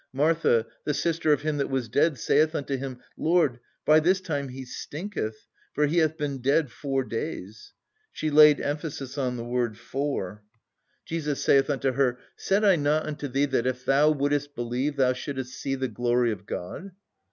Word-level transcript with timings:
Martha, 0.13 0.65
the 0.83 0.95
sister 0.95 1.31
of 1.31 1.43
him 1.43 1.57
that 1.57 1.69
was 1.69 1.87
dead, 1.87 2.17
saith 2.17 2.55
unto 2.55 2.75
Him, 2.75 2.99
Lord 3.17 3.59
by 3.85 3.99
this 3.99 4.19
time 4.19 4.47
he 4.47 4.65
stinketh: 4.65 5.45
for 5.75 5.85
he 5.85 5.99
hath 5.99 6.17
been 6.17 6.39
dead 6.39 6.71
four 6.71 7.03
days." 7.03 7.73
She 8.11 8.31
laid 8.31 8.59
emphasis 8.59 9.15
on 9.15 9.37
the 9.37 9.45
word 9.45 9.77
four. 9.77 10.41
"Jesus 11.05 11.43
saith 11.43 11.69
unto 11.69 11.91
her, 11.91 12.17
Said 12.35 12.63
I 12.63 12.77
not 12.77 13.05
unto 13.05 13.27
thee 13.27 13.45
that 13.45 13.67
if 13.67 13.85
thou 13.85 14.09
wouldest 14.09 14.55
believe, 14.55 14.95
thou 14.95 15.13
shouldest 15.13 15.53
see 15.53 15.75
the 15.75 15.87
glory 15.87 16.31
of 16.31 16.47
God? 16.47 16.93